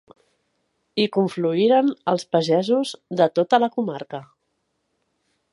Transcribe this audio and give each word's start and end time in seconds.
Hi 1.01 1.05
confluïren 1.17 1.93
els 2.13 2.27
pagesos 2.37 2.97
de 3.23 3.31
tota 3.39 3.63
la 3.65 3.73
comarca. 3.79 4.27